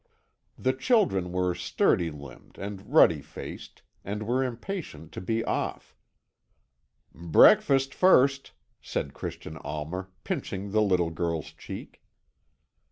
The 0.57 0.73
children 0.73 1.31
were 1.31 1.53
sturdy 1.53 2.09
limbed 2.09 2.57
and 2.57 2.91
ruddy 2.91 3.21
faced, 3.21 3.83
and 4.03 4.23
were 4.23 4.43
impatient 4.43 5.11
to 5.11 5.21
be 5.21 5.45
off. 5.45 5.95
"Breakfast 7.13 7.93
first," 7.93 8.51
said 8.81 9.13
Christian 9.13 9.57
Almer, 9.57 10.09
pinching 10.23 10.71
the 10.71 10.81
little 10.81 11.11
girl's 11.11 11.51
cheek. 11.53 12.01